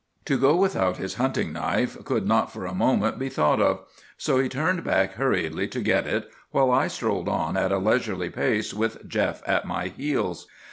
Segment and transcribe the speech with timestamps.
[0.25, 3.81] To go without his hunting knife could not for a moment be thought of;
[4.17, 8.31] so he turned back hurriedly to get it, while I strolled on at a leisurely
[8.31, 10.47] pace with Jeff at my heels.